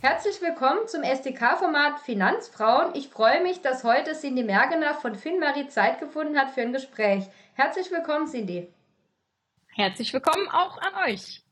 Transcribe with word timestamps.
Herzlich 0.00 0.40
willkommen 0.40 0.86
zum 0.86 1.02
SDK-Format 1.02 1.98
Finanzfrauen. 1.98 2.94
Ich 2.94 3.08
freue 3.08 3.42
mich, 3.42 3.62
dass 3.62 3.82
heute 3.82 4.12
Cindy 4.12 4.44
Mergener 4.44 4.94
von 4.94 5.16
FinMarie 5.16 5.66
Zeit 5.66 5.98
gefunden 5.98 6.38
hat 6.38 6.52
für 6.52 6.60
ein 6.60 6.72
Gespräch. 6.72 7.24
Herzlich 7.54 7.90
willkommen, 7.90 8.28
Cindy. 8.28 8.72
Herzlich 9.74 10.12
willkommen 10.12 10.48
auch 10.50 10.78
an 10.78 11.10
euch. 11.10 11.42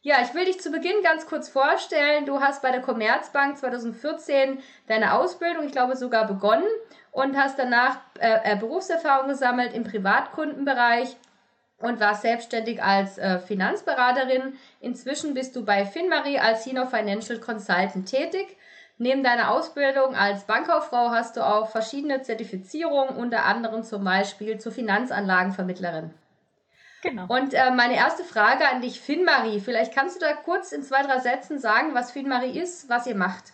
Ja, 0.00 0.22
ich 0.22 0.32
will 0.32 0.46
dich 0.46 0.58
zu 0.60 0.70
Beginn 0.70 1.02
ganz 1.02 1.26
kurz 1.26 1.50
vorstellen. 1.50 2.24
Du 2.24 2.40
hast 2.40 2.62
bei 2.62 2.70
der 2.70 2.80
Commerzbank 2.80 3.58
2014 3.58 4.62
deine 4.86 5.12
Ausbildung, 5.12 5.66
ich 5.66 5.72
glaube 5.72 5.96
sogar 5.96 6.26
begonnen 6.26 6.68
und 7.12 7.36
hast 7.36 7.58
danach 7.58 7.98
äh, 8.20 8.52
äh, 8.52 8.56
Berufserfahrung 8.56 9.28
gesammelt 9.28 9.74
im 9.74 9.84
Privatkundenbereich 9.84 11.14
und 11.80 12.00
warst 12.00 12.22
selbstständig 12.22 12.82
als 12.82 13.18
äh, 13.18 13.38
Finanzberaterin. 13.38 14.58
Inzwischen 14.80 15.34
bist 15.34 15.54
du 15.56 15.64
bei 15.64 15.84
FinMarie 15.84 16.38
als 16.38 16.64
Senior 16.64 16.86
Financial 16.86 17.38
Consultant 17.38 18.06
tätig. 18.06 18.56
Neben 18.98 19.22
deiner 19.22 19.52
Ausbildung 19.52 20.16
als 20.16 20.44
Bankkauffrau 20.44 21.10
hast 21.10 21.36
du 21.36 21.46
auch 21.46 21.70
verschiedene 21.70 22.22
Zertifizierungen, 22.22 23.16
unter 23.16 23.44
anderem 23.44 23.84
zum 23.84 24.02
Beispiel 24.02 24.58
zur 24.58 24.72
Finanzanlagenvermittlerin. 24.72 26.12
Genau. 27.02 27.26
Und 27.28 27.54
äh, 27.54 27.70
meine 27.70 27.94
erste 27.94 28.24
Frage 28.24 28.68
an 28.68 28.80
dich, 28.80 29.00
FinMarie. 29.00 29.60
Vielleicht 29.60 29.94
kannst 29.94 30.16
du 30.16 30.20
da 30.20 30.32
kurz 30.32 30.72
in 30.72 30.82
zwei, 30.82 31.02
drei 31.02 31.20
Sätzen 31.20 31.60
sagen, 31.60 31.94
was 31.94 32.10
FinMarie 32.10 32.58
ist, 32.58 32.88
was 32.88 33.06
ihr 33.06 33.14
macht. 33.14 33.52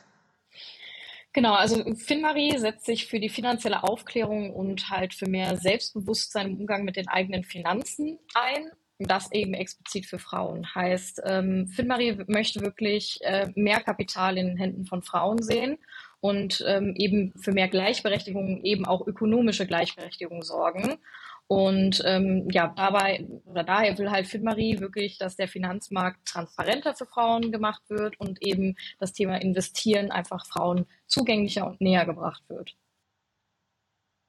Genau, 1.34 1.54
also 1.54 1.82
FinMarie 1.96 2.56
setzt 2.58 2.86
sich 2.86 3.06
für 3.06 3.18
die 3.18 3.28
finanzielle 3.28 3.82
Aufklärung 3.82 4.54
und 4.54 4.88
halt 4.88 5.14
für 5.14 5.28
mehr 5.28 5.56
Selbstbewusstsein 5.56 6.52
im 6.52 6.60
Umgang 6.60 6.84
mit 6.84 6.94
den 6.94 7.08
eigenen 7.08 7.42
Finanzen 7.42 8.20
ein. 8.34 8.70
Das 9.00 9.32
eben 9.32 9.54
explizit 9.54 10.06
für 10.06 10.20
Frauen. 10.20 10.72
Heißt, 10.72 11.20
ähm, 11.24 11.66
FinMarie 11.66 12.16
möchte 12.28 12.60
wirklich 12.60 13.18
äh, 13.22 13.48
mehr 13.56 13.80
Kapital 13.80 14.38
in 14.38 14.46
den 14.46 14.56
Händen 14.56 14.86
von 14.86 15.02
Frauen 15.02 15.42
sehen 15.42 15.78
und 16.20 16.64
ähm, 16.68 16.94
eben 16.96 17.32
für 17.36 17.50
mehr 17.50 17.66
Gleichberechtigung, 17.66 18.62
eben 18.62 18.86
auch 18.86 19.04
ökonomische 19.04 19.66
Gleichberechtigung 19.66 20.42
sorgen. 20.42 20.98
Und 21.46 22.02
ähm, 22.06 22.48
ja, 22.50 22.72
dabei 22.74 23.26
oder 23.44 23.64
daher 23.64 23.98
will 23.98 24.10
halt 24.10 24.26
FitMarie 24.26 24.80
wirklich, 24.80 25.18
dass 25.18 25.36
der 25.36 25.46
Finanzmarkt 25.46 26.26
transparenter 26.26 26.94
für 26.94 27.06
Frauen 27.06 27.52
gemacht 27.52 27.82
wird 27.88 28.18
und 28.18 28.42
eben 28.42 28.76
das 28.98 29.12
Thema 29.12 29.36
Investieren 29.36 30.10
einfach 30.10 30.46
Frauen 30.46 30.86
zugänglicher 31.06 31.66
und 31.66 31.80
näher 31.80 32.06
gebracht 32.06 32.42
wird. 32.48 32.74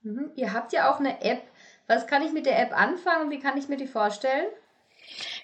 Mhm. 0.02 0.32
Ihr 0.36 0.54
habt 0.54 0.74
ja 0.74 0.92
auch 0.92 1.00
eine 1.00 1.22
App. 1.22 1.44
Was 1.88 2.06
kann 2.08 2.22
ich 2.22 2.34
mit 2.34 2.46
der 2.46 2.60
App 2.60 2.78
anfangen 2.78 3.26
und 3.26 3.32
wie 3.32 3.40
kann 3.40 3.58
ich 3.58 3.70
mir 3.70 3.78
die 3.78 3.88
vorstellen? 3.88 4.48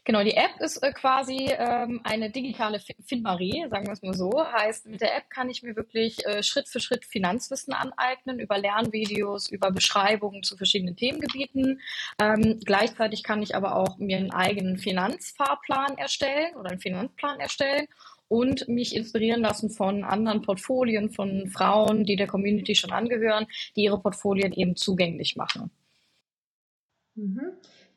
Genau, 0.04 0.24
die 0.24 0.36
App 0.36 0.60
ist 0.60 0.78
äh, 0.78 0.92
quasi 0.94 1.52
ähm, 1.52 2.02
eine 2.04 2.32
digitale 2.32 2.80
Finmarie, 3.06 3.68
sagen 3.70 3.86
wir 3.86 3.94
es 3.94 4.02
mal 4.02 4.16
so. 4.16 4.32
Heißt, 4.52 4.88
mit 4.88 5.00
der 5.00 5.16
App 5.16 5.30
kann 5.30 5.48
ich 5.48 5.62
mir 5.62 5.76
wirklich 5.76 6.26
äh, 6.26 6.42
Schritt 6.42 6.68
für 6.68 6.80
Schritt 6.80 7.06
Finanzwissen 7.06 7.72
aneignen, 7.74 8.40
über 8.40 8.58
Lernvideos, 8.58 9.52
über 9.52 9.70
Beschreibungen 9.72 10.42
zu 10.42 10.58
verschiedenen 10.58 10.96
Themengebieten. 10.96 11.82
Ähm, 12.20 12.60
gleichzeitig 12.66 13.22
kann 13.22 13.44
ich 13.44 13.56
aber 13.56 13.76
auch 13.76 14.00
mir 14.00 14.18
einen 14.18 14.32
eigenen 14.32 14.80
Finanzfahrplan 14.80 16.00
erstellen 16.00 16.56
oder 16.56 16.72
einen 16.72 16.82
Finanzplan 16.82 17.40
erstellen 17.40 17.86
und 18.28 18.68
mich 18.68 18.96
inspirieren 18.96 19.42
lassen 19.42 19.70
von 19.70 20.04
anderen 20.04 20.42
Portfolien, 20.42 21.12
von 21.12 21.48
Frauen, 21.50 22.06
die 22.06 22.16
der 22.16 22.28
Community 22.28 22.74
schon 22.74 22.92
angehören, 22.92 23.46
die 23.76 23.84
ihre 23.84 24.00
Portfolien 24.00 24.52
eben 24.52 24.76
zugänglich 24.76 25.36
machen. 25.36 25.70
Mhm. 27.14 27.52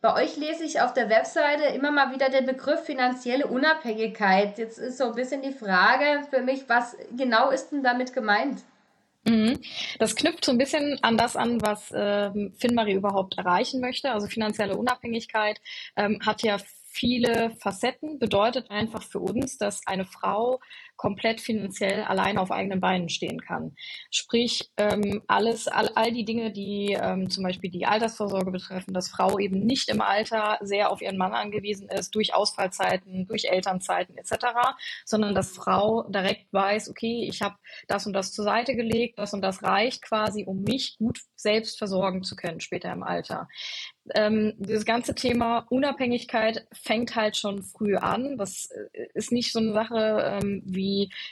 Bei 0.04 0.22
euch 0.22 0.36
lese 0.36 0.64
ich 0.64 0.82
auf 0.82 0.92
der 0.92 1.08
Webseite 1.08 1.64
immer 1.74 1.90
mal 1.90 2.12
wieder 2.12 2.28
den 2.28 2.44
Begriff 2.44 2.80
finanzielle 2.80 3.46
Unabhängigkeit. 3.46 4.58
Jetzt 4.58 4.78
ist 4.78 4.98
so 4.98 5.04
ein 5.04 5.14
bisschen 5.14 5.40
die 5.40 5.50
Frage 5.50 6.26
für 6.28 6.42
mich, 6.42 6.68
was 6.68 6.94
genau 7.16 7.48
ist 7.48 7.70
denn 7.70 7.82
damit 7.82 8.12
gemeint? 8.12 8.60
Mhm. 9.26 9.58
Das 9.98 10.14
knüpft 10.14 10.44
so 10.44 10.52
ein 10.52 10.58
bisschen 10.58 10.98
an 11.00 11.16
das 11.16 11.36
an, 11.36 11.62
was 11.62 11.90
ähm, 11.96 12.52
FinMarie 12.58 12.92
überhaupt 12.92 13.38
erreichen 13.38 13.80
möchte. 13.80 14.12
Also 14.12 14.26
finanzielle 14.26 14.76
Unabhängigkeit 14.76 15.58
ähm, 15.96 16.18
hat 16.20 16.42
ja 16.42 16.58
viele 16.90 17.52
Facetten, 17.58 18.18
bedeutet 18.18 18.70
einfach 18.70 19.02
für 19.02 19.20
uns, 19.20 19.56
dass 19.56 19.86
eine 19.86 20.04
Frau 20.04 20.60
komplett 20.96 21.40
finanziell 21.40 22.02
alleine 22.02 22.40
auf 22.40 22.50
eigenen 22.50 22.80
Beinen 22.80 23.08
stehen 23.08 23.40
kann. 23.40 23.74
Sprich, 24.10 24.70
ähm, 24.76 25.22
alles, 25.26 25.68
all, 25.68 25.88
all 25.94 26.12
die 26.12 26.24
Dinge, 26.24 26.52
die 26.52 26.96
ähm, 27.00 27.30
zum 27.30 27.44
Beispiel 27.44 27.70
die 27.70 27.86
Altersvorsorge 27.86 28.50
betreffen, 28.50 28.94
dass 28.94 29.08
Frau 29.08 29.38
eben 29.38 29.60
nicht 29.60 29.88
im 29.88 30.00
Alter 30.00 30.58
sehr 30.62 30.90
auf 30.90 31.02
ihren 31.02 31.16
Mann 31.16 31.32
angewiesen 31.32 31.88
ist, 31.88 32.14
durch 32.14 32.34
Ausfallzeiten, 32.34 33.26
durch 33.26 33.44
Elternzeiten 33.44 34.16
etc., 34.16 34.34
sondern 35.04 35.34
dass 35.34 35.52
Frau 35.52 36.04
direkt 36.08 36.52
weiß, 36.52 36.90
okay, 36.90 37.26
ich 37.28 37.42
habe 37.42 37.56
das 37.88 38.06
und 38.06 38.12
das 38.12 38.32
zur 38.32 38.44
Seite 38.44 38.74
gelegt, 38.74 39.18
das 39.18 39.34
und 39.34 39.42
das 39.42 39.62
reicht 39.62 40.02
quasi, 40.02 40.44
um 40.44 40.62
mich 40.62 40.96
gut 40.98 41.20
selbst 41.36 41.78
versorgen 41.78 42.22
zu 42.22 42.36
können 42.36 42.60
später 42.60 42.92
im 42.92 43.02
Alter 43.02 43.48
ähm, 44.14 44.52
dieses 44.58 44.84
ganze 44.84 45.14
Thema 45.14 45.66
Unabhängigkeit 45.70 46.66
fängt 46.72 47.16
halt 47.16 47.36
schon 47.36 47.62
früh 47.62 47.96
an. 47.96 48.36
Das 48.36 48.68
äh, 48.92 49.06
ist 49.14 49.32
nicht 49.32 49.52
so 49.52 49.60
eine 49.60 49.72
Sache, 49.72 50.40
ähm, 50.42 50.62
wie, 50.66 50.83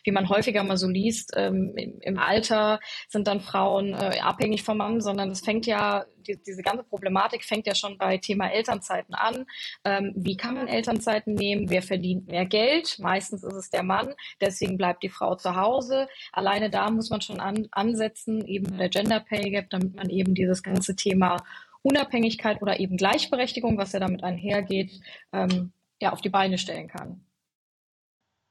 wie 0.04 0.12
man 0.12 0.28
häufiger 0.28 0.62
mal 0.64 0.76
so 0.76 0.88
liest. 0.88 1.32
Ähm, 1.36 1.74
im, 2.00 2.18
Alter 2.18 2.80
sind 3.08 3.26
dann 3.26 3.40
Frauen 3.40 3.94
äh, 3.94 4.18
abhängig 4.20 4.62
vom 4.62 4.78
Mann, 4.78 5.00
sondern 5.00 5.30
es 5.30 5.40
fängt 5.40 5.66
ja, 5.66 6.04
die, 6.26 6.40
diese 6.42 6.62
ganze 6.62 6.84
Problematik 6.84 7.44
fängt 7.44 7.66
ja 7.66 7.74
schon 7.74 7.98
bei 7.98 8.18
Thema 8.18 8.48
Elternzeiten 8.48 9.14
an. 9.14 9.46
Ähm, 9.84 10.12
wie 10.16 10.36
kann 10.36 10.54
man 10.54 10.68
Elternzeiten 10.68 11.34
nehmen? 11.34 11.68
Wer 11.70 11.82
verdient 11.82 12.28
mehr 12.28 12.46
Geld? 12.46 12.98
Meistens 12.98 13.42
ist 13.42 13.54
es 13.54 13.70
der 13.70 13.82
Mann. 13.82 14.14
Deswegen 14.40 14.76
bleibt 14.76 15.02
die 15.02 15.08
Frau 15.08 15.34
zu 15.34 15.56
Hause. 15.56 16.08
Alleine 16.32 16.70
da 16.70 16.90
muss 16.90 17.10
man 17.10 17.20
schon 17.20 17.40
an, 17.40 17.68
ansetzen, 17.72 18.44
eben 18.46 18.76
der 18.78 18.88
Gender 18.88 19.20
Pay 19.20 19.50
Gap, 19.50 19.70
damit 19.70 19.94
man 19.94 20.10
eben 20.10 20.34
dieses 20.34 20.62
ganze 20.62 20.96
Thema 20.96 21.36
Unabhängigkeit 21.82 22.62
oder 22.62 22.80
eben 22.80 22.96
Gleichberechtigung, 22.96 23.76
was 23.76 23.92
ja 23.92 24.00
damit 24.00 24.22
einhergeht, 24.22 25.00
ähm, 25.32 25.72
ja, 26.00 26.12
auf 26.12 26.20
die 26.20 26.30
Beine 26.30 26.58
stellen 26.58 26.88
kann. 26.88 27.24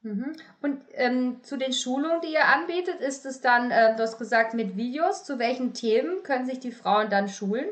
Mhm. 0.02 0.32
Und 0.60 0.82
ähm, 0.94 1.42
zu 1.42 1.56
den 1.56 1.72
Schulungen, 1.72 2.20
die 2.22 2.32
ihr 2.32 2.46
anbietet, 2.46 3.00
ist 3.00 3.24
es 3.24 3.40
dann, 3.40 3.70
äh, 3.70 3.94
du 3.96 4.02
hast 4.02 4.18
gesagt, 4.18 4.54
mit 4.54 4.76
Videos. 4.76 5.24
Zu 5.24 5.38
welchen 5.38 5.74
Themen 5.74 6.22
können 6.22 6.46
sich 6.46 6.58
die 6.58 6.72
Frauen 6.72 7.08
dann 7.08 7.28
schulen? 7.28 7.68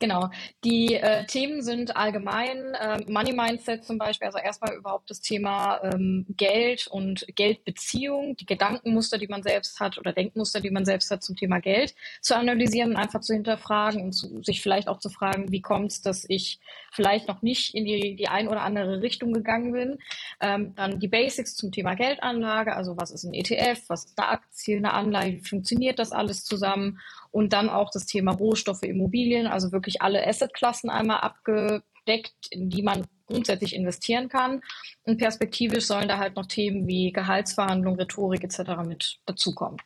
Genau. 0.00 0.30
Die 0.64 0.94
äh, 0.94 1.26
Themen 1.26 1.60
sind 1.62 1.94
allgemein 1.94 2.72
äh, 2.72 3.04
Money 3.06 3.34
Mindset 3.34 3.84
zum 3.84 3.98
Beispiel, 3.98 4.28
also 4.28 4.38
erstmal 4.38 4.74
überhaupt 4.74 5.10
das 5.10 5.20
Thema 5.20 5.78
ähm, 5.82 6.24
Geld 6.38 6.86
und 6.86 7.26
Geldbeziehung, 7.36 8.34
die 8.36 8.46
Gedankenmuster, 8.46 9.18
die 9.18 9.26
man 9.26 9.42
selbst 9.42 9.78
hat 9.78 9.98
oder 9.98 10.14
Denkmuster, 10.14 10.60
die 10.60 10.70
man 10.70 10.86
selbst 10.86 11.10
hat 11.10 11.22
zum 11.22 11.36
Thema 11.36 11.60
Geld 11.60 11.94
zu 12.22 12.34
analysieren, 12.34 12.96
einfach 12.96 13.20
zu 13.20 13.34
hinterfragen 13.34 14.02
und 14.02 14.12
zu, 14.12 14.42
sich 14.42 14.62
vielleicht 14.62 14.88
auch 14.88 15.00
zu 15.00 15.10
fragen, 15.10 15.52
wie 15.52 15.60
kommt 15.60 15.92
es, 15.92 16.00
dass 16.00 16.24
ich 16.26 16.60
vielleicht 16.92 17.28
noch 17.28 17.42
nicht 17.42 17.74
in 17.74 17.84
die, 17.84 18.16
die 18.16 18.28
ein 18.28 18.48
oder 18.48 18.62
andere 18.62 19.02
Richtung 19.02 19.34
gegangen 19.34 19.72
bin. 19.72 19.98
Ähm, 20.40 20.74
dann 20.76 20.98
die 20.98 21.08
Basics 21.08 21.56
zum 21.56 21.72
Thema 21.72 21.92
Geldanlage, 21.92 22.74
also 22.74 22.96
was 22.96 23.10
ist 23.10 23.24
ein 23.24 23.34
ETF, 23.34 23.82
was 23.88 24.06
ist 24.06 24.18
eine 24.18 24.28
Aktie, 24.28 24.78
eine 24.78 24.94
Anleihe, 24.94 25.34
wie 25.34 25.44
funktioniert 25.46 25.98
das 25.98 26.10
alles 26.10 26.42
zusammen 26.42 26.98
und 27.30 27.52
dann 27.52 27.68
auch 27.68 27.90
das 27.90 28.06
Thema 28.06 28.32
Rohstoffe, 28.32 28.82
Immobilien, 28.82 29.46
also 29.46 29.72
wirklich 29.72 30.02
alle 30.02 30.26
Assetklassen 30.26 30.90
einmal 30.90 31.20
abgedeckt, 31.20 32.34
in 32.50 32.70
die 32.70 32.82
man 32.82 33.06
grundsätzlich 33.26 33.74
investieren 33.74 34.28
kann. 34.28 34.60
Und 35.04 35.18
perspektivisch 35.18 35.86
sollen 35.86 36.08
da 36.08 36.18
halt 36.18 36.36
noch 36.36 36.46
Themen 36.46 36.86
wie 36.86 37.12
Gehaltsverhandlung, 37.12 37.96
Rhetorik 37.96 38.42
etc. 38.44 38.60
mit 38.84 39.20
dazukommen. 39.26 39.78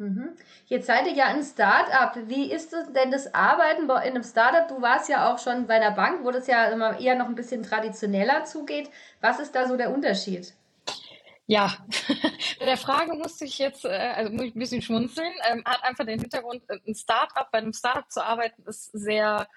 Mhm. 0.00 0.30
Jetzt 0.64 0.86
seid 0.86 1.06
ihr 1.06 1.12
ja 1.12 1.26
ein 1.26 1.42
Start-up. 1.42 2.16
Wie 2.26 2.50
ist 2.50 2.72
denn 2.72 3.10
das 3.10 3.34
Arbeiten 3.34 3.84
in 3.84 3.90
einem 3.90 4.22
Start-up? 4.22 4.68
Du 4.68 4.80
warst 4.80 5.10
ja 5.10 5.30
auch 5.30 5.38
schon 5.38 5.66
bei 5.66 5.78
der 5.78 5.90
Bank, 5.90 6.24
wo 6.24 6.30
das 6.30 6.46
ja 6.46 6.70
immer 6.70 6.98
eher 6.98 7.16
noch 7.16 7.26
ein 7.26 7.34
bisschen 7.34 7.62
traditioneller 7.62 8.44
zugeht. 8.44 8.88
Was 9.20 9.40
ist 9.40 9.54
da 9.54 9.68
so 9.68 9.76
der 9.76 9.92
Unterschied? 9.92 10.54
Ja, 11.50 11.78
bei 12.60 12.64
der 12.64 12.76
Frage 12.76 13.12
musste 13.14 13.44
ich 13.44 13.58
jetzt, 13.58 13.84
äh, 13.84 13.88
also 13.88 14.30
muss 14.30 14.44
ich 14.44 14.54
ein 14.54 14.58
bisschen 14.60 14.82
schmunzeln, 14.82 15.32
ähm, 15.50 15.64
hat 15.64 15.82
einfach 15.82 16.06
den 16.06 16.20
Hintergrund, 16.20 16.62
äh, 16.68 16.78
ein 16.86 16.94
Startup, 16.94 17.50
bei 17.50 17.58
einem 17.58 17.72
Startup 17.72 18.08
zu 18.08 18.24
arbeiten, 18.24 18.62
ist 18.66 18.92
sehr 18.92 19.48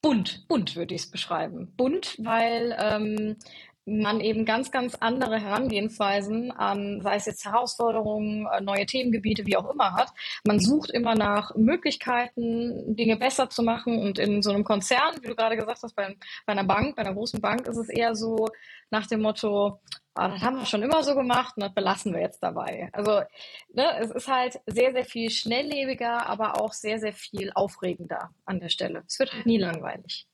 bunt, 0.00 0.48
bunt 0.48 0.74
würde 0.74 0.94
ich 0.94 1.02
es 1.02 1.10
beschreiben. 1.10 1.74
Bunt, 1.76 2.16
weil 2.18 2.74
ähm, 2.80 3.36
man 3.84 4.20
eben 4.20 4.46
ganz, 4.46 4.70
ganz 4.70 4.94
andere 4.94 5.38
Herangehensweisen 5.38 6.50
an, 6.50 7.02
sei 7.02 7.16
es 7.16 7.26
jetzt 7.26 7.44
Herausforderungen, 7.44 8.46
äh, 8.46 8.62
neue 8.62 8.86
Themengebiete, 8.86 9.44
wie 9.44 9.58
auch 9.58 9.70
immer 9.70 9.92
hat. 9.92 10.14
Man 10.46 10.60
sucht 10.60 10.90
immer 10.92 11.14
nach 11.14 11.54
Möglichkeiten, 11.56 12.96
Dinge 12.96 13.18
besser 13.18 13.50
zu 13.50 13.62
machen. 13.62 13.98
Und 13.98 14.18
in 14.18 14.40
so 14.40 14.48
einem 14.48 14.64
Konzern, 14.64 15.16
wie 15.20 15.28
du 15.28 15.34
gerade 15.34 15.56
gesagt 15.56 15.82
hast, 15.82 15.94
bei, 15.94 16.16
bei 16.46 16.52
einer 16.52 16.64
Bank, 16.64 16.96
bei 16.96 17.02
einer 17.02 17.12
großen 17.12 17.42
Bank, 17.42 17.66
ist 17.68 17.76
es 17.76 17.90
eher 17.90 18.14
so 18.14 18.48
nach 18.90 19.06
dem 19.06 19.20
Motto, 19.20 19.78
ah, 20.14 20.28
das 20.28 20.42
haben 20.42 20.56
wir 20.56 20.66
schon 20.66 20.82
immer 20.82 21.02
so 21.02 21.14
gemacht 21.14 21.56
und 21.56 21.62
das 21.62 21.74
belassen 21.74 22.12
wir 22.14 22.20
jetzt 22.20 22.42
dabei. 22.42 22.90
Also 22.92 23.22
ne, 23.72 23.98
es 23.98 24.10
ist 24.10 24.28
halt 24.28 24.60
sehr, 24.66 24.92
sehr 24.92 25.04
viel 25.04 25.30
schnelllebiger, 25.30 26.26
aber 26.26 26.60
auch 26.60 26.72
sehr, 26.72 26.98
sehr 26.98 27.12
viel 27.12 27.52
aufregender 27.54 28.30
an 28.44 28.60
der 28.60 28.68
Stelle. 28.68 29.04
Es 29.06 29.18
wird 29.18 29.32
halt 29.32 29.46
nie 29.46 29.58
langweilig. 29.58 30.26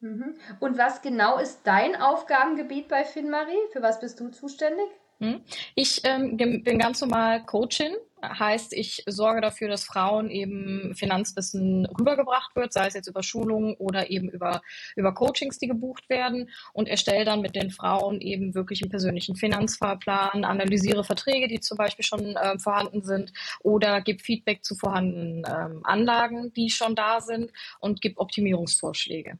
Mhm. 0.00 0.36
Und 0.58 0.78
was 0.78 1.00
genau 1.00 1.38
ist 1.38 1.60
dein 1.64 1.94
Aufgabengebiet 1.94 2.88
bei 2.88 3.04
FinMarie? 3.04 3.70
Für 3.72 3.82
was 3.82 4.00
bist 4.00 4.18
du 4.18 4.30
zuständig? 4.30 4.86
Hm? 5.20 5.44
Ich 5.76 6.00
ähm, 6.04 6.36
bin 6.36 6.78
ganz 6.78 7.00
normal 7.00 7.44
Coachin, 7.44 7.94
heißt, 8.22 8.72
ich 8.72 9.02
sorge 9.06 9.40
dafür, 9.40 9.68
dass 9.68 9.84
Frauen 9.84 10.30
eben 10.30 10.94
Finanzwissen 10.94 11.86
rübergebracht 11.86 12.54
wird, 12.54 12.72
sei 12.72 12.86
es 12.86 12.94
jetzt 12.94 13.08
über 13.08 13.22
Schulungen 13.22 13.74
oder 13.74 14.10
eben 14.10 14.28
über, 14.28 14.62
über 14.96 15.12
Coachings, 15.12 15.58
die 15.58 15.66
gebucht 15.66 16.08
werden 16.08 16.50
und 16.72 16.88
erstelle 16.88 17.24
dann 17.24 17.40
mit 17.40 17.56
den 17.56 17.70
Frauen 17.70 18.20
eben 18.20 18.54
wirklich 18.54 18.82
einen 18.82 18.90
persönlichen 18.90 19.36
Finanzfahrplan, 19.36 20.44
analysiere 20.44 21.04
Verträge, 21.04 21.48
die 21.48 21.60
zum 21.60 21.76
Beispiel 21.76 22.04
schon 22.04 22.36
äh, 22.36 22.58
vorhanden 22.58 23.02
sind 23.02 23.32
oder 23.60 24.00
gebe 24.00 24.22
Feedback 24.22 24.64
zu 24.64 24.74
vorhandenen 24.74 25.44
ähm, 25.48 25.80
Anlagen, 25.84 26.52
die 26.52 26.70
schon 26.70 26.94
da 26.94 27.20
sind 27.20 27.52
und 27.80 28.00
gebe 28.00 28.20
Optimierungsvorschläge. 28.20 29.38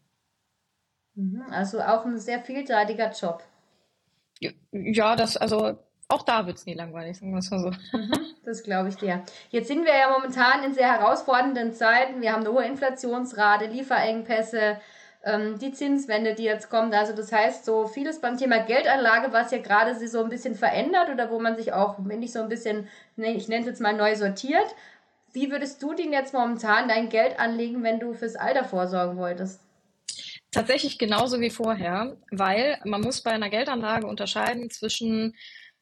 Mhm, 1.14 1.43
also 1.50 1.81
auch 1.81 2.05
ein 2.05 2.19
sehr 2.19 2.40
vielseitiger 2.40 3.11
Job. 3.12 3.43
Ja, 4.73 5.14
das, 5.14 5.37
also 5.37 5.79
auch 6.12 6.22
da 6.22 6.46
wird 6.46 6.58
es 6.58 6.66
nie 6.66 6.74
langweilig, 6.74 7.18
sagen 7.18 7.32
wir 7.32 7.38
es 7.38 7.50
mal 7.50 7.60
so. 7.60 7.70
Mhm, 7.96 8.12
das 8.44 8.62
glaube 8.62 8.90
ich 8.90 8.96
dir. 8.96 9.22
Jetzt 9.50 9.68
sind 9.68 9.84
wir 9.84 9.96
ja 9.96 10.10
momentan 10.10 10.62
in 10.64 10.74
sehr 10.74 10.92
herausfordernden 10.92 11.72
Zeiten. 11.72 12.20
Wir 12.20 12.32
haben 12.32 12.42
eine 12.42 12.52
hohe 12.52 12.64
Inflationsrate, 12.64 13.66
Lieferengpässe, 13.66 14.78
ähm, 15.24 15.58
die 15.58 15.72
Zinswende, 15.72 16.34
die 16.34 16.44
jetzt 16.44 16.68
kommt. 16.68 16.94
Also 16.94 17.14
das 17.14 17.32
heißt, 17.32 17.64
so 17.64 17.86
vieles 17.86 18.20
beim 18.20 18.36
Thema 18.36 18.58
Geldanlage, 18.58 19.32
was 19.32 19.50
ja 19.52 19.58
gerade 19.58 19.94
sich 19.94 20.10
so 20.10 20.22
ein 20.22 20.28
bisschen 20.28 20.54
verändert 20.54 21.10
oder 21.10 21.30
wo 21.30 21.40
man 21.40 21.56
sich 21.56 21.72
auch, 21.72 21.96
wenn 21.98 22.22
ich 22.22 22.32
so 22.32 22.40
ein 22.40 22.48
bisschen, 22.48 22.88
ich 23.16 23.48
nenne 23.48 23.62
es 23.62 23.66
jetzt 23.66 23.80
mal 23.80 23.94
neu 23.94 24.14
sortiert. 24.16 24.74
Wie 25.32 25.50
würdest 25.50 25.82
du 25.82 25.94
denn 25.94 26.12
jetzt 26.12 26.34
momentan 26.34 26.88
dein 26.88 27.08
Geld 27.08 27.40
anlegen, 27.40 27.82
wenn 27.82 28.00
du 28.00 28.12
fürs 28.12 28.36
Alter 28.36 28.64
vorsorgen 28.64 29.16
wolltest? 29.16 29.60
Tatsächlich 30.50 30.98
genauso 30.98 31.40
wie 31.40 31.48
vorher, 31.48 32.18
weil 32.30 32.78
man 32.84 33.00
muss 33.00 33.22
bei 33.22 33.30
einer 33.30 33.48
Geldanlage 33.48 34.06
unterscheiden 34.06 34.68
zwischen 34.68 35.34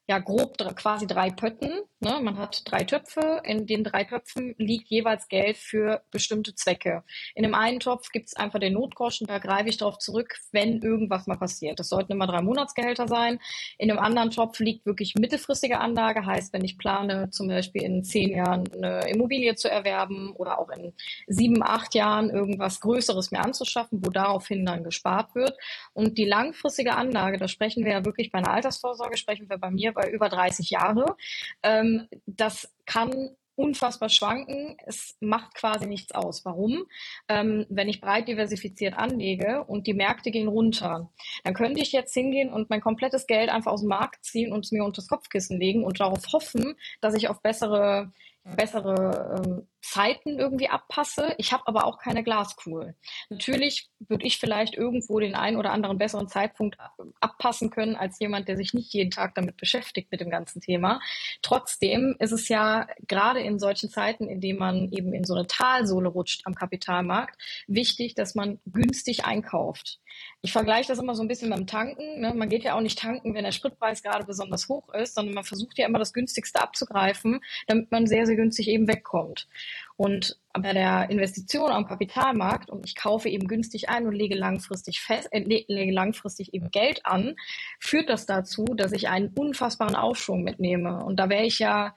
ja 0.09 0.19
grob 0.19 0.59
quasi 0.75 1.07
drei 1.07 1.31
Pötten. 1.31 1.83
Ne? 2.01 2.19
Man 2.21 2.37
hat 2.37 2.63
drei 2.65 2.83
Töpfe. 2.83 3.43
In 3.45 3.67
den 3.67 3.85
drei 3.85 4.05
Töpfen 4.05 4.55
liegt 4.59 4.89
jeweils 4.89 5.29
Geld 5.29 5.57
für 5.57 6.03
bestimmte 6.11 6.55
Zwecke. 6.55 7.05
In 7.35 7.45
dem 7.45 7.55
einen 7.55 7.79
Topf 7.79 8.11
gibt 8.11 8.29
es 8.29 8.35
einfach 8.35 8.59
den 8.59 8.73
Notgroschen, 8.73 9.29
da 9.29 9.39
greife 9.39 9.69
ich 9.69 9.77
darauf 9.77 9.99
zurück, 9.99 10.35
wenn 10.51 10.81
irgendwas 10.83 11.27
mal 11.29 11.37
passiert. 11.37 11.79
Das 11.79 11.89
sollten 11.89 12.13
immer 12.13 12.27
drei 12.27 12.43
Monatsgehälter 12.43 13.07
sein. 13.07 13.39
In 13.79 13.89
dem 13.89 13.99
anderen 13.99 14.31
Topf 14.31 14.59
liegt 14.59 14.85
wirklich 14.85 15.15
mittelfristige 15.15 15.79
Anlage, 15.79 16.27
heißt, 16.27 16.53
wenn 16.53 16.65
ich 16.65 16.77
plane, 16.77 17.31
zum 17.31 17.47
Beispiel 17.47 17.83
in 17.83 18.03
zehn 18.03 18.31
Jahren 18.31 18.65
eine 18.73 19.09
Immobilie 19.09 19.55
zu 19.55 19.71
erwerben 19.71 20.33
oder 20.35 20.59
auch 20.59 20.71
in 20.71 20.93
sieben, 21.29 21.63
acht 21.63 21.95
Jahren 21.95 22.31
irgendwas 22.31 22.81
Größeres 22.81 23.31
mir 23.31 23.41
anzuschaffen, 23.41 24.05
wo 24.05 24.11
daraufhin 24.11 24.67
dann 24.67 24.83
gespart 24.83 25.35
wird. 25.37 25.57
Und 25.93 26.19
die 26.19 26.25
langfristige 26.25 26.97
Anlage, 26.97 27.39
da 27.39 27.47
sprechen 27.47 27.85
wir 27.85 27.93
ja 27.93 28.05
wirklich 28.05 28.33
bei 28.33 28.39
einer 28.39 28.53
Altersvorsorge, 28.53 29.17
sprechen 29.17 29.49
wir 29.49 29.59
bei 29.59 29.71
mir 29.71 29.95
über 30.09 30.29
30 30.29 30.71
Jahre. 30.71 31.17
Ähm, 31.63 32.09
das 32.27 32.73
kann 32.87 33.31
unfassbar 33.61 34.09
schwanken. 34.09 34.77
Es 34.87 35.17
macht 35.21 35.55
quasi 35.55 35.87
nichts 35.87 36.13
aus. 36.13 36.45
Warum? 36.45 36.87
Ähm, 37.29 37.67
wenn 37.69 37.89
ich 37.89 38.01
breit 38.01 38.27
diversifiziert 38.27 38.95
anlege 38.97 39.65
und 39.65 39.87
die 39.87 39.95
Märkte 39.95 40.31
gehen 40.31 40.49
runter, 40.49 41.11
dann 41.45 41.55
könnte 41.55 41.81
ich 41.81 41.93
jetzt 41.93 42.15
hingehen 42.15 42.51
und 42.53 42.71
mein 42.71 42.81
komplettes 42.81 43.27
Geld 43.27 43.51
einfach 43.51 43.73
aus 43.73 43.81
dem 43.81 43.91
Markt 43.91 44.25
ziehen 44.25 44.53
und 44.53 44.65
es 44.65 44.73
mir 44.73 44.85
unter 44.85 45.03
das 45.03 45.09
Kopfkissen 45.09 45.59
legen 45.59 45.85
und 45.85 46.01
darauf 46.01 46.33
hoffen, 46.33 46.75
dass 47.01 47.15
ich 47.15 47.29
auf 47.29 47.43
bessere 47.43 48.11
bessere 48.45 49.43
ähm, 49.45 49.67
Zeiten 49.83 50.39
irgendwie 50.39 50.69
abpasse. 50.69 51.35
Ich 51.39 51.53
habe 51.53 51.67
aber 51.67 51.87
auch 51.87 51.99
keine 51.99 52.23
Glaskugel. 52.23 52.95
Natürlich 53.29 53.91
würde 53.99 54.27
ich 54.27 54.39
vielleicht 54.39 54.75
irgendwo 54.75 55.19
den 55.21 55.35
einen 55.35 55.57
oder 55.57 55.73
anderen 55.73 55.99
besseren 55.99 56.29
Zeitpunkt 56.29 56.77
abpassen 57.21 57.71
können 57.71 57.97
als 57.97 58.19
jemand, 58.19 58.49
der 58.49 58.57
sich 58.57 58.75
nicht 58.75 58.93
jeden 58.93 59.11
Tag 59.11 59.35
damit 59.35 59.57
beschäftigt 59.57 60.11
mit 60.11 60.21
dem 60.21 60.31
ganzen 60.31 60.61
Thema. 60.61 61.01
Trotzdem 61.43 62.17
ist 62.19 62.33
es 62.33 62.49
ja 62.49 62.87
gerade 63.09 63.41
in 63.41 63.59
solchen 63.59 63.91
Zeiten, 63.91 64.29
in 64.29 64.41
denen 64.41 64.59
man 64.59 64.89
eben 64.91 65.15
in 65.15 65.25
so 65.25 65.35
eine 65.35 65.47
Talsohle 65.47 66.09
rutscht 66.09 66.43
am 66.45 66.55
Kapitalmarkt, 66.55 67.41
wichtig, 67.67 68.15
dass 68.15 68.35
man 68.35 68.61
günstig 68.67 69.25
einkauft. 69.25 70.01
Ich 70.43 70.53
vergleiche 70.53 70.89
das 70.89 70.99
immer 70.99 71.15
so 71.15 71.23
ein 71.23 71.29
bisschen 71.29 71.51
beim 71.51 71.67
Tanken. 71.67 72.21
Ne? 72.21 72.35
Man 72.35 72.49
geht 72.49 72.65
ja 72.65 72.75
auch 72.75 72.81
nicht 72.81 72.99
tanken, 72.99 73.35
wenn 73.35 73.45
der 73.45 73.53
Spritpreis 73.53 74.03
gerade 74.03 74.25
besonders 74.25 74.69
hoch 74.69 74.93
ist, 74.95 75.15
sondern 75.15 75.35
man 75.35 75.45
versucht 75.45 75.79
ja 75.79 75.87
immer 75.87 75.99
das 75.99 76.13
günstigste 76.13 76.61
abzugreifen, 76.61 77.41
damit 77.67 77.91
man 77.91 78.07
sehr, 78.07 78.27
sehr 78.31 78.37
günstig 78.37 78.69
eben 78.69 78.87
wegkommt. 78.87 79.49
Und 79.97 80.39
bei 80.53 80.73
der 80.73 81.11
Investition 81.11 81.71
am 81.71 81.87
Kapitalmarkt 81.87 82.71
und 82.71 82.87
ich 82.87 82.95
kaufe 82.95 83.29
eben 83.29 83.49
günstig 83.49 83.89
ein 83.89 84.07
und 84.07 84.15
lege 84.15 84.37
langfristig 84.37 85.01
fest, 85.01 85.29
äh, 85.33 85.41
lege 85.41 85.93
langfristig 85.93 86.55
eben 86.55 86.71
Geld 86.71 87.05
an, 87.05 87.35
führt 87.81 88.09
das 88.09 88.25
dazu, 88.27 88.65
dass 88.65 88.93
ich 88.93 89.09
einen 89.09 89.29
unfassbaren 89.29 89.97
Aufschwung 89.97 90.43
mitnehme. 90.43 91.05
Und 91.05 91.17
da 91.17 91.29
wäre 91.29 91.45
ich 91.45 91.59
ja 91.59 91.95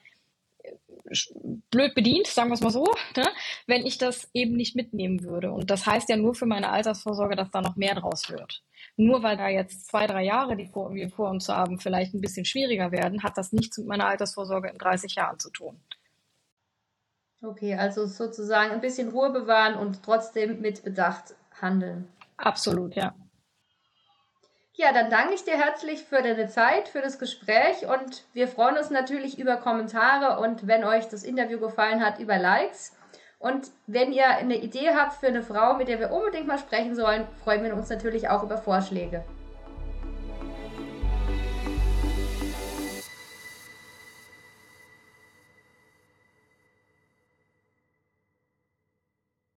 blöd 1.72 1.94
bedient, 1.94 2.28
sagen 2.28 2.50
wir 2.50 2.56
es 2.56 2.62
mal 2.62 2.72
so, 2.72 2.86
ne? 3.16 3.28
wenn 3.68 3.86
ich 3.86 3.98
das 3.98 4.30
eben 4.34 4.56
nicht 4.56 4.76
mitnehmen 4.76 5.24
würde. 5.24 5.52
Und 5.52 5.70
das 5.70 5.86
heißt 5.86 6.10
ja 6.10 6.18
nur 6.18 6.36
für 6.36 6.46
meine 6.46 6.70
Altersvorsorge, 6.70 7.36
dass 7.36 7.52
da 7.52 7.62
noch 7.62 7.76
mehr 7.76 7.96
draus 7.96 8.30
wird. 8.30 8.64
Nur 8.96 9.24
weil 9.24 9.38
da 9.38 9.50
jetzt 9.50 9.88
zwei, 9.88 10.08
drei 10.08 10.24
Jahre, 10.24 10.56
die 10.56 10.70
wir 10.74 11.10
vor 11.10 11.30
uns 11.30 11.50
haben, 11.50 11.80
vielleicht 11.80 12.14
ein 12.14 12.22
bisschen 12.22 12.46
schwieriger 12.46 12.92
werden, 12.92 13.24
hat 13.24 13.38
das 13.38 13.52
nichts 13.52 13.78
mit 13.78 13.88
meiner 13.88 14.08
Altersvorsorge 14.08 14.70
in 14.70 14.78
30 14.78 15.16
Jahren 15.16 15.40
zu 15.40 15.50
tun. 15.50 15.80
Okay, 17.44 17.76
also 17.76 18.06
sozusagen 18.06 18.72
ein 18.72 18.80
bisschen 18.80 19.10
Ruhe 19.10 19.30
bewahren 19.30 19.76
und 19.76 20.02
trotzdem 20.04 20.62
mit 20.62 20.84
Bedacht 20.84 21.36
handeln. 21.62 22.08
Absolut, 22.38 22.96
ja. 22.96 23.14
Ja, 24.76 24.94
dann 24.94 25.10
danke 25.10 25.34
ich 25.34 25.44
dir 25.44 25.58
herzlich 25.58 26.04
für 26.04 26.22
deine 26.22 26.48
Zeit, 26.48 26.88
für 26.88 27.02
das 27.02 27.20
Gespräch 27.20 27.86
und 27.86 28.24
wir 28.34 28.48
freuen 28.48 28.78
uns 28.78 28.90
natürlich 28.90 29.38
über 29.38 29.58
Kommentare 29.58 30.40
und 30.40 30.68
wenn 30.68 30.84
euch 30.84 31.10
das 31.10 31.24
Interview 31.24 31.60
gefallen 31.60 32.04
hat, 32.04 32.18
über 32.20 32.40
Likes. 32.40 32.96
Und 33.40 33.72
wenn 33.88 34.14
ihr 34.14 34.28
eine 34.30 34.56
Idee 34.56 34.92
habt 34.96 35.14
für 35.14 35.28
eine 35.28 35.44
Frau, 35.44 35.76
mit 35.76 35.90
der 35.90 36.00
wir 36.00 36.12
unbedingt 36.12 36.48
mal 36.48 36.58
sprechen 36.58 36.96
sollen, 36.96 37.28
freuen 37.44 37.64
wir 37.64 37.76
uns 37.76 37.90
natürlich 37.90 38.30
auch 38.30 38.42
über 38.44 38.58
Vorschläge. 38.58 39.24